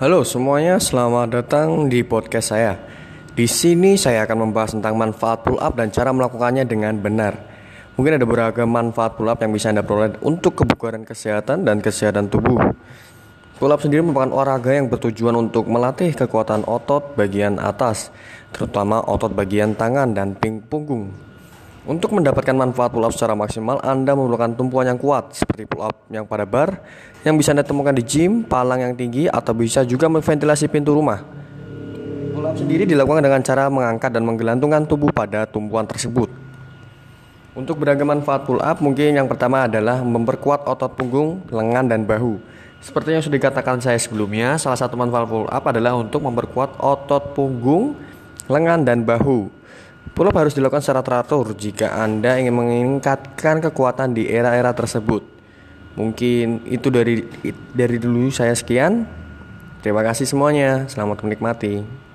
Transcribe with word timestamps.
Halo 0.00 0.24
semuanya, 0.24 0.80
selamat 0.80 1.28
datang 1.28 1.84
di 1.92 2.00
podcast 2.00 2.56
saya. 2.56 2.80
Di 3.36 3.44
sini 3.44 4.00
saya 4.00 4.24
akan 4.24 4.48
membahas 4.48 4.72
tentang 4.72 4.96
manfaat 4.96 5.44
pull 5.44 5.60
up 5.60 5.76
dan 5.76 5.92
cara 5.92 6.16
melakukannya 6.16 6.64
dengan 6.64 6.96
benar. 6.96 7.36
Mungkin 8.00 8.16
ada 8.16 8.24
beragam 8.24 8.72
manfaat 8.72 9.20
pull 9.20 9.28
up 9.28 9.44
yang 9.44 9.52
bisa 9.52 9.68
Anda 9.68 9.84
peroleh 9.84 10.16
untuk 10.24 10.64
kebugaran 10.64 11.04
kesehatan 11.04 11.68
dan 11.68 11.84
kesehatan 11.84 12.32
tubuh. 12.32 12.72
Pull 13.60 13.68
up 13.68 13.84
sendiri 13.84 14.00
merupakan 14.00 14.32
olahraga 14.32 14.72
yang 14.72 14.88
bertujuan 14.88 15.36
untuk 15.36 15.68
melatih 15.68 16.16
kekuatan 16.16 16.64
otot 16.64 17.12
bagian 17.12 17.60
atas, 17.60 18.08
terutama 18.48 19.04
otot 19.04 19.36
bagian 19.36 19.76
tangan 19.76 20.16
dan 20.16 20.32
ping 20.32 20.64
punggung. 20.64 21.12
Untuk 21.92 22.16
mendapatkan 22.16 22.56
manfaat 22.56 22.88
pull 22.88 23.04
up 23.04 23.12
secara 23.12 23.36
maksimal, 23.36 23.76
Anda 23.84 24.16
memerlukan 24.16 24.56
tumpuan 24.56 24.88
yang 24.88 24.96
kuat 24.96 25.36
seperti 25.36 25.68
pull 25.68 25.84
up 25.84 26.08
yang 26.08 26.24
pada 26.24 26.48
bar 26.48 26.80
yang 27.20 27.36
bisa 27.36 27.52
Anda 27.52 27.68
temukan 27.68 27.92
di 27.92 28.00
gym, 28.00 28.48
palang 28.48 28.80
yang 28.80 28.96
tinggi 28.96 29.28
atau 29.28 29.52
bisa 29.52 29.84
juga 29.84 30.08
memventilasi 30.08 30.72
pintu 30.72 30.96
rumah. 30.96 31.20
Pull 32.32 32.48
up 32.48 32.56
sendiri 32.56 32.88
dilakukan 32.88 33.20
dengan 33.20 33.44
cara 33.44 33.68
mengangkat 33.68 34.08
dan 34.08 34.24
menggelantungkan 34.24 34.88
tubuh 34.88 35.12
pada 35.12 35.44
tumpuan 35.44 35.84
tersebut. 35.84 36.32
Untuk 37.52 37.76
beragam 37.76 38.08
manfaat 38.08 38.48
pull 38.48 38.64
up, 38.64 38.80
mungkin 38.80 39.12
yang 39.12 39.28
pertama 39.28 39.68
adalah 39.68 40.00
memperkuat 40.00 40.64
otot 40.64 40.96
punggung, 40.96 41.44
lengan, 41.52 41.92
dan 41.92 42.08
bahu. 42.08 42.40
Seperti 42.80 43.12
yang 43.12 43.20
sudah 43.20 43.36
dikatakan 43.36 43.84
saya 43.84 44.00
sebelumnya, 44.00 44.56
salah 44.56 44.80
satu 44.80 44.96
manfaat 44.96 45.28
pull 45.28 45.44
up 45.44 45.64
adalah 45.68 45.92
untuk 45.92 46.24
memperkuat 46.24 46.80
otot 46.80 47.36
punggung, 47.36 48.00
lengan, 48.48 48.80
dan 48.80 49.04
bahu. 49.04 49.60
Pull 50.12 50.28
up 50.28 50.36
harus 50.36 50.52
dilakukan 50.52 50.84
secara 50.84 51.00
teratur 51.00 51.56
jika 51.56 51.96
Anda 51.96 52.36
ingin 52.36 52.52
meningkatkan 52.52 53.64
kekuatan 53.64 54.12
di 54.12 54.28
era-era 54.28 54.76
tersebut. 54.76 55.24
Mungkin 55.96 56.68
itu 56.68 56.92
dari 56.92 57.24
dari 57.72 57.96
dulu 57.96 58.28
saya 58.28 58.52
sekian. 58.52 59.08
Terima 59.80 60.04
kasih 60.04 60.28
semuanya. 60.28 60.84
Selamat 60.92 61.24
menikmati. 61.24 62.02